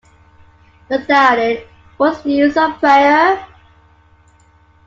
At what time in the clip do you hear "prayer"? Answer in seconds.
2.79-3.45